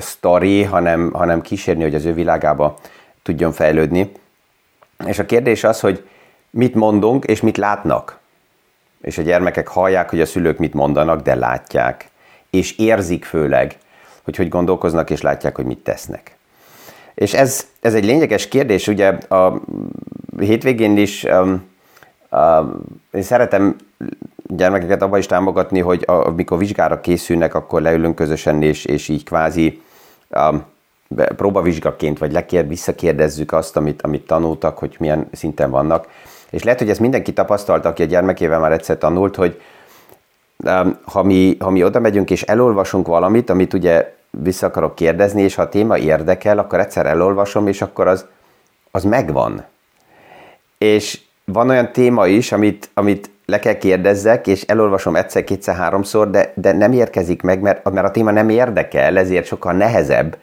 story, 0.00 0.62
hanem, 0.62 1.12
hanem 1.12 1.40
kísérni, 1.40 1.82
hogy 1.82 1.94
az 1.94 2.04
ő 2.04 2.14
világába 2.14 2.78
tudjon 3.22 3.52
fejlődni. 3.52 4.12
És 5.06 5.18
a 5.18 5.26
kérdés 5.26 5.64
az, 5.64 5.80
hogy 5.80 6.04
mit 6.50 6.74
mondunk 6.74 7.24
és 7.24 7.40
mit 7.40 7.56
látnak. 7.56 8.18
És 9.00 9.18
a 9.18 9.22
gyermekek 9.22 9.68
hallják, 9.68 10.10
hogy 10.10 10.20
a 10.20 10.26
szülők 10.26 10.58
mit 10.58 10.74
mondanak, 10.74 11.22
de 11.22 11.34
látják. 11.34 12.10
És 12.50 12.78
érzik 12.78 13.24
főleg, 13.24 13.78
hogy 14.24 14.36
hogy 14.36 14.48
gondolkoznak, 14.48 15.10
és 15.10 15.20
látják, 15.20 15.56
hogy 15.56 15.64
mit 15.64 15.78
tesznek. 15.78 16.36
És 17.14 17.34
ez, 17.34 17.66
ez 17.80 17.94
egy 17.94 18.04
lényeges 18.04 18.48
kérdés, 18.48 18.88
ugye 18.88 19.08
a 19.08 19.60
hétvégén 20.38 20.96
is 20.96 21.24
um, 21.24 21.68
um, 22.30 22.84
én 23.12 23.22
szeretem 23.22 23.76
gyermekeket 24.46 25.02
abban 25.02 25.18
is 25.18 25.26
támogatni, 25.26 25.80
hogy 25.80 26.04
amikor 26.06 26.58
vizsgára 26.58 27.00
készülnek, 27.00 27.54
akkor 27.54 27.82
leülünk 27.82 28.14
közösen, 28.14 28.62
és, 28.62 28.84
és 28.84 29.08
így 29.08 29.24
kvázi 29.24 29.82
um, 30.30 30.64
próbavizsgaként, 31.36 32.18
vagy 32.18 32.32
lekér, 32.32 32.68
visszakérdezzük 32.68 33.52
azt, 33.52 33.76
amit, 33.76 34.02
amit 34.02 34.26
tanultak, 34.26 34.78
hogy 34.78 34.96
milyen 34.98 35.28
szinten 35.32 35.70
vannak. 35.70 36.08
És 36.50 36.62
lehet, 36.62 36.78
hogy 36.78 36.90
ezt 36.90 37.00
mindenki 37.00 37.32
tapasztalta, 37.32 37.88
aki 37.88 38.02
a 38.02 38.06
gyermekével 38.06 38.58
már 38.58 38.72
egyszer 38.72 38.98
tanult, 38.98 39.36
hogy 39.36 39.60
um, 40.64 40.98
ha 41.04 41.22
mi, 41.22 41.56
ha 41.60 41.70
mi 41.70 41.84
oda 41.84 42.00
megyünk 42.00 42.30
és 42.30 42.42
elolvasunk 42.42 43.06
valamit, 43.06 43.50
amit 43.50 43.74
ugye 43.74 44.14
vissza 44.30 44.66
akarok 44.66 44.94
kérdezni, 44.94 45.42
és 45.42 45.54
ha 45.54 45.62
a 45.62 45.68
téma 45.68 45.98
érdekel, 45.98 46.58
akkor 46.58 46.80
egyszer 46.80 47.06
elolvasom, 47.06 47.66
és 47.66 47.82
akkor 47.82 48.06
az, 48.06 48.26
az 48.90 49.04
megvan. 49.04 49.64
És 50.78 51.20
van 51.44 51.68
olyan 51.68 51.92
téma 51.92 52.26
is, 52.26 52.52
amit, 52.52 52.90
amit 52.94 53.30
le 53.44 53.58
kell 53.58 53.76
kérdezzek, 53.78 54.46
és 54.46 54.62
elolvasom 54.62 55.16
egyszer, 55.16 55.44
kétszer, 55.44 55.74
háromszor, 55.74 56.30
de, 56.30 56.52
de 56.54 56.72
nem 56.72 56.92
érkezik 56.92 57.42
meg, 57.42 57.60
mert, 57.60 57.90
mert 57.90 58.06
a 58.06 58.10
téma 58.10 58.30
nem 58.30 58.48
érdekel, 58.48 59.18
ezért 59.18 59.46
sokkal 59.46 59.72
nehezebb 59.72 60.36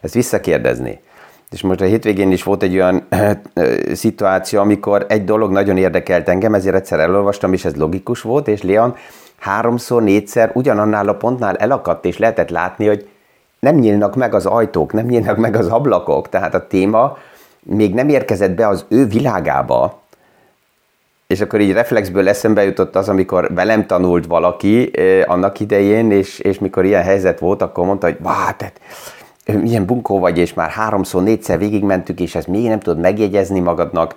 ezt 0.00 0.14
visszakérdezni. 0.14 1.00
És 1.50 1.62
most 1.62 1.80
a 1.80 1.84
hétvégén 1.84 2.32
is 2.32 2.42
volt 2.42 2.62
egy 2.62 2.74
olyan 2.74 3.06
ö, 3.08 3.30
ö, 3.54 3.94
szituáció, 3.94 4.60
amikor 4.60 5.06
egy 5.08 5.24
dolog 5.24 5.50
nagyon 5.52 5.76
érdekelt 5.76 6.28
engem, 6.28 6.54
ezért 6.54 6.74
egyszer 6.74 7.00
elolvastam, 7.00 7.52
és 7.52 7.64
ez 7.64 7.74
logikus 7.74 8.20
volt, 8.20 8.48
és 8.48 8.62
Leon 8.62 8.96
háromszor, 9.38 10.02
négyszer 10.02 10.50
ugyanannál 10.54 11.08
a 11.08 11.14
pontnál 11.14 11.56
elakadt, 11.56 12.04
és 12.04 12.18
lehetett 12.18 12.50
látni, 12.50 12.86
hogy 12.86 13.08
nem 13.58 13.74
nyílnak 13.74 14.14
meg 14.14 14.34
az 14.34 14.46
ajtók, 14.46 14.92
nem 14.92 15.06
nyílnak 15.06 15.36
meg 15.36 15.56
az 15.56 15.68
ablakok, 15.68 16.28
tehát 16.28 16.54
a 16.54 16.66
téma 16.66 17.18
még 17.62 17.94
nem 17.94 18.08
érkezett 18.08 18.54
be 18.54 18.68
az 18.68 18.84
ő 18.88 19.06
világába, 19.06 20.00
és 21.26 21.40
akkor 21.40 21.60
így 21.60 21.72
reflexből 21.72 22.28
eszembe 22.28 22.64
jutott 22.64 22.96
az, 22.96 23.08
amikor 23.08 23.54
velem 23.54 23.86
tanult 23.86 24.26
valaki 24.26 24.98
eh, 24.98 25.22
annak 25.30 25.60
idején, 25.60 26.10
és, 26.10 26.38
és 26.38 26.58
mikor 26.58 26.84
ilyen 26.84 27.02
helyzet 27.02 27.38
volt, 27.38 27.62
akkor 27.62 27.84
mondta, 27.86 28.06
hogy 28.06 28.16
vá, 28.20 28.54
tehát 28.56 28.80
milyen 29.54 29.86
bunkó 29.86 30.18
vagy, 30.18 30.38
és 30.38 30.54
már 30.54 30.70
háromszor, 30.70 31.22
négyszer 31.22 31.58
végigmentük, 31.58 32.20
és 32.20 32.34
ezt 32.34 32.46
még 32.46 32.68
nem 32.68 32.80
tudod 32.80 33.00
megjegyezni 33.00 33.60
magadnak, 33.60 34.16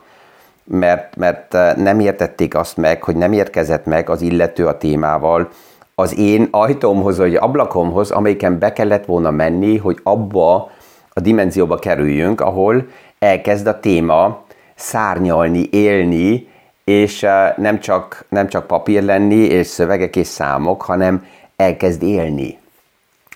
mert, 0.64 1.16
mert 1.16 1.52
nem 1.76 2.00
értették 2.00 2.56
azt 2.56 2.78
meg, 2.78 3.04
hogy 3.04 3.16
nem 3.16 3.34
érkezett 3.34 3.86
meg 3.86 4.10
az 4.10 4.22
illető 4.22 4.68
a 4.68 4.78
témával, 4.78 5.50
az 5.96 6.18
én 6.18 6.48
ajtómhoz, 6.52 7.18
vagy 7.18 7.36
ablakomhoz, 7.36 8.12
amelyiken 8.12 8.60
be 8.60 8.74
kellett 8.74 9.06
volna 9.06 9.32
menni, 9.32 9.78
hogy 9.78 10.00
abba 10.04 10.72
a 11.14 11.20
dimenzióba 11.20 11.76
kerüljünk, 11.76 12.42
ahol 12.42 12.88
elkezd 13.20 13.68
a 13.68 13.80
téma 13.80 14.44
szárnyalni, 14.76 15.68
élni, 15.72 16.48
és 16.84 17.26
nem 17.58 17.80
csak, 17.80 18.26
nem 18.30 18.48
csak 18.48 18.68
papír 18.68 19.04
lenni, 19.04 19.36
és 19.36 19.68
szövegek 19.68 20.16
és 20.16 20.28
számok, 20.28 20.82
hanem 20.82 21.26
elkezd 21.56 22.04
élni. 22.04 22.58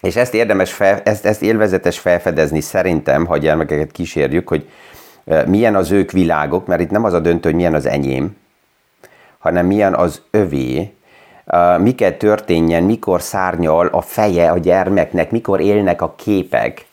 És 0.04 0.16
ezt 0.16 0.34
érdemes, 0.34 0.74
fel, 0.74 1.02
ezt, 1.04 1.26
ezt 1.26 1.42
élvezetes 1.42 2.00
felfedezni 2.00 2.62
szerintem, 2.62 3.26
ha 3.26 3.38
gyermekeket 3.38 3.92
kísérjük, 3.92 4.48
hogy 4.48 4.70
milyen 5.46 5.76
az 5.76 5.92
ők 5.92 6.12
világok, 6.12 6.68
mert 6.68 6.82
itt 6.82 6.90
nem 6.90 7.04
az 7.04 7.14
a 7.14 7.20
döntő, 7.20 7.50
hogy 7.50 7.58
milyen 7.58 7.74
az 7.74 7.86
enyém, 7.86 8.36
hanem 9.38 9.66
milyen 9.66 9.94
az 9.94 10.22
övé, 10.32 10.94
mi 11.78 11.96
kell 11.96 12.12
történjen, 12.12 12.84
mikor 12.84 13.22
szárnyal 13.22 13.88
a 13.88 14.02
feje 14.02 14.52
a 14.52 14.58
gyermeknek, 14.58 15.32
mikor 15.32 15.60
élnek 15.60 16.02
a 16.02 16.14
képek, 16.16 16.86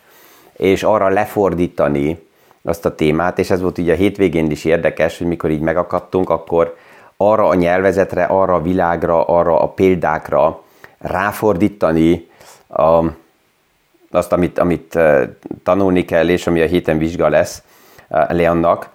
és 0.57 0.83
arra 0.83 1.09
lefordítani 1.09 2.27
azt 2.63 2.85
a 2.85 2.95
témát, 2.95 3.39
és 3.39 3.51
ez 3.51 3.61
volt 3.61 3.79
ugye 3.79 3.93
a 3.93 3.97
hétvégén 3.97 4.51
is 4.51 4.65
érdekes, 4.65 5.19
hogy 5.19 5.27
mikor 5.27 5.51
így 5.51 5.61
megakadtunk, 5.61 6.31
akkor 6.31 6.77
arra 7.17 7.49
a 7.49 7.55
nyelvezetre, 7.55 8.25
arra 8.25 8.55
a 8.55 8.63
világra, 8.63 9.25
arra 9.25 9.61
a 9.61 9.69
példákra 9.69 10.63
ráfordítani 10.99 12.29
a, 12.71 13.05
azt, 14.11 14.33
amit, 14.33 14.59
amit 14.59 14.99
tanulni 15.63 16.05
kell, 16.05 16.29
és 16.29 16.47
ami 16.47 16.61
a 16.61 16.67
héten 16.67 16.99
vizsga 16.99 17.29
lesz 17.29 17.63
Leonnak. 18.09 18.89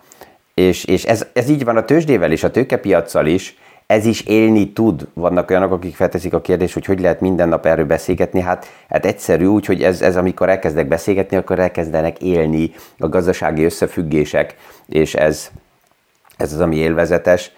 És, 0.53 0.83
és 0.83 1.03
ez, 1.03 1.27
ez 1.33 1.49
így 1.49 1.63
van 1.63 1.77
a 1.77 1.85
tőzsdével 1.85 2.31
is, 2.31 2.43
a 2.43 2.51
tőkepiacsal 2.51 3.25
is, 3.25 3.57
ez 3.87 4.05
is 4.05 4.21
élni 4.21 4.71
tud. 4.71 5.07
Vannak 5.13 5.49
olyanok, 5.49 5.71
akik 5.71 5.95
felteszik 5.95 6.33
a 6.33 6.41
kérdést, 6.41 6.73
hogy 6.73 6.85
hogy 6.85 6.99
lehet 6.99 7.19
minden 7.19 7.49
nap 7.49 7.65
erről 7.65 7.85
beszélgetni. 7.85 8.39
Hát, 8.39 8.65
hát 8.89 9.05
egyszerű 9.05 9.45
úgy, 9.45 9.65
hogy 9.65 9.83
ez, 9.83 10.01
ez 10.01 10.17
amikor 10.17 10.49
elkezdek 10.49 10.87
beszélgetni, 10.87 11.37
akkor 11.37 11.59
elkezdenek 11.59 12.21
élni 12.21 12.71
a 12.97 13.09
gazdasági 13.09 13.63
összefüggések, 13.63 14.55
és 14.87 15.15
ez, 15.15 15.49
ez 16.37 16.53
az, 16.53 16.59
ami 16.59 16.75
élvezetes. 16.75 17.51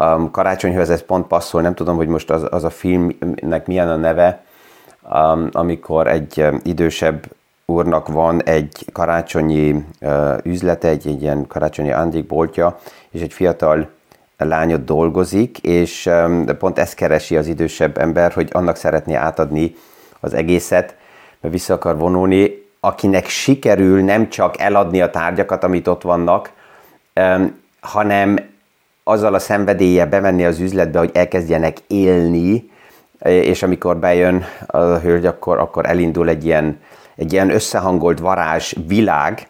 Um, 0.00 0.30
karácsonyhoz 0.30 0.90
ez 0.90 1.02
pont 1.02 1.26
passzol, 1.26 1.60
nem 1.60 1.74
tudom, 1.74 1.96
hogy 1.96 2.08
most 2.08 2.30
az, 2.30 2.46
az 2.50 2.64
a 2.64 2.70
filmnek 2.70 3.66
milyen 3.66 3.88
a 3.88 3.96
neve, 3.96 4.42
amikor 5.52 6.06
egy 6.06 6.40
um, 6.40 6.60
idősebb 6.62 7.26
úrnak 7.64 8.08
van 8.08 8.42
egy 8.42 8.84
karácsonyi 8.92 9.84
uh, 10.00 10.36
üzlete, 10.42 10.88
egy, 10.88 11.06
egy 11.06 11.22
ilyen 11.22 11.46
karácsonyi 11.46 11.90
ajándékboltja, 11.90 12.78
és 13.10 13.20
egy 13.20 13.32
fiatal 13.32 13.88
lányot 14.36 14.84
dolgozik, 14.84 15.58
és 15.58 16.02
de 16.44 16.54
pont 16.54 16.78
ezt 16.78 16.94
keresi 16.94 17.36
az 17.36 17.46
idősebb 17.46 17.98
ember, 17.98 18.32
hogy 18.32 18.48
annak 18.52 18.76
szeretné 18.76 19.14
átadni 19.14 19.74
az 20.20 20.34
egészet, 20.34 20.96
mert 21.40 21.54
vissza 21.54 21.74
akar 21.74 21.98
vonulni, 21.98 22.66
akinek 22.80 23.28
sikerül 23.28 24.02
nem 24.02 24.28
csak 24.28 24.60
eladni 24.60 25.00
a 25.00 25.10
tárgyakat, 25.10 25.64
amit 25.64 25.88
ott 25.88 26.02
vannak, 26.02 26.52
hanem 27.80 28.38
azzal 29.04 29.34
a 29.34 29.38
szenvedélye 29.38 30.06
bemenni 30.06 30.44
az 30.44 30.58
üzletbe, 30.58 30.98
hogy 30.98 31.10
elkezdjenek 31.14 31.76
élni, 31.86 32.70
és 33.24 33.62
amikor 33.62 33.96
bejön 33.96 34.44
a 34.66 34.78
hölgy, 34.78 35.26
akkor, 35.26 35.58
akkor 35.58 35.86
elindul 35.86 36.28
egy 36.28 36.44
ilyen, 36.44 36.80
egy 37.16 37.32
ilyen 37.32 37.50
összehangolt 37.50 38.18
varázs 38.18 38.74
világ, 38.86 39.46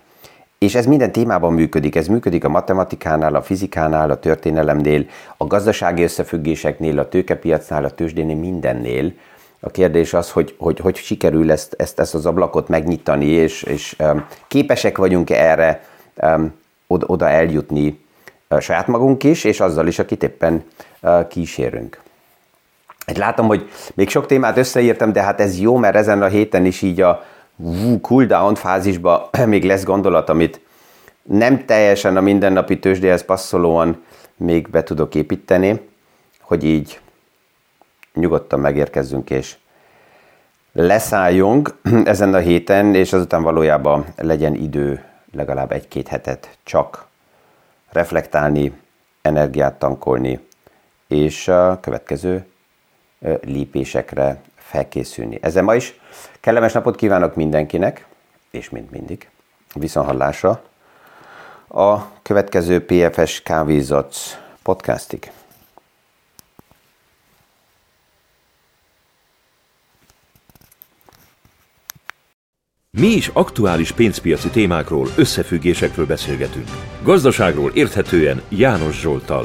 és 0.58 0.74
ez 0.74 0.86
minden 0.86 1.12
témában 1.12 1.52
működik. 1.52 1.96
Ez 1.96 2.06
működik 2.06 2.44
a 2.44 2.48
matematikánál, 2.48 3.34
a 3.34 3.42
fizikánál, 3.42 4.10
a 4.10 4.18
történelemnél, 4.18 5.06
a 5.36 5.46
gazdasági 5.46 6.02
összefüggéseknél, 6.02 6.98
a 6.98 7.08
tőkepiacnál, 7.08 7.84
a 7.84 7.90
tőzsdénél, 7.90 8.36
mindennél. 8.36 9.12
A 9.60 9.70
kérdés 9.70 10.14
az, 10.14 10.30
hogy 10.30 10.54
hogy, 10.58 10.78
hogy 10.78 10.96
sikerül 10.96 11.50
ezt, 11.50 11.74
ezt, 11.78 12.00
ezt 12.00 12.14
az 12.14 12.26
ablakot 12.26 12.68
megnyitani, 12.68 13.26
és, 13.26 13.62
és 13.62 13.96
um, 13.98 14.26
képesek 14.48 14.98
vagyunk 14.98 15.30
erre 15.30 15.84
um, 16.16 16.54
oda, 16.86 17.28
eljutni 17.28 18.04
uh, 18.50 18.60
saját 18.60 18.86
magunk 18.86 19.24
is, 19.24 19.44
és 19.44 19.60
azzal 19.60 19.86
is, 19.86 19.98
akit 19.98 20.22
éppen 20.22 20.64
uh, 21.02 21.26
kísérünk. 21.28 22.00
Látom, 23.16 23.46
hogy 23.46 23.70
még 23.94 24.08
sok 24.08 24.26
témát 24.26 24.56
összeírtam, 24.56 25.12
de 25.12 25.22
hát 25.22 25.40
ez 25.40 25.58
jó, 25.58 25.76
mert 25.76 25.96
ezen 25.96 26.22
a 26.22 26.26
héten 26.26 26.64
is 26.64 26.82
így 26.82 27.00
a, 27.00 27.24
cooldown 28.00 28.54
fázisba 28.54 29.30
még 29.46 29.64
lesz 29.64 29.84
gondolat, 29.84 30.28
amit 30.28 30.60
nem 31.22 31.64
teljesen 31.64 32.16
a 32.16 32.20
mindennapi 32.20 32.78
tőzsdéhez 32.78 33.24
passzolóan 33.24 34.04
még 34.36 34.68
be 34.70 34.82
tudok 34.82 35.14
építeni, 35.14 35.88
hogy 36.40 36.64
így 36.64 37.00
nyugodtan 38.14 38.60
megérkezzünk 38.60 39.30
és 39.30 39.56
leszálljunk 40.72 41.74
ezen 42.04 42.34
a 42.34 42.38
héten, 42.38 42.94
és 42.94 43.12
azután 43.12 43.42
valójában 43.42 44.06
legyen 44.16 44.54
idő 44.54 45.04
legalább 45.32 45.72
egy-két 45.72 46.08
hetet 46.08 46.58
csak 46.62 47.06
reflektálni, 47.90 48.72
energiát 49.22 49.78
tankolni, 49.78 50.40
és 51.06 51.48
a 51.48 51.78
következő 51.80 52.46
lépésekre 53.40 54.40
felkészülni. 54.56 55.38
Ezzel 55.42 55.62
ma 55.62 55.74
is 55.74 56.00
kellemes 56.40 56.72
napot 56.72 56.96
kívánok 56.96 57.34
mindenkinek, 57.34 58.06
és 58.50 58.70
mint 58.70 58.90
mindig, 58.90 59.28
viszonhallásra 59.74 60.62
a 61.68 62.20
következő 62.22 62.84
PFS 62.84 63.42
Kávézac 63.42 64.36
podcastig. 64.62 65.30
Mi 72.90 73.06
is 73.06 73.30
aktuális 73.32 73.92
pénzpiaci 73.92 74.48
témákról, 74.48 75.08
összefüggésekről 75.16 76.06
beszélgetünk. 76.06 76.68
Gazdaságról 77.02 77.70
érthetően 77.74 78.42
János 78.48 79.00
Zsoltal. 79.00 79.44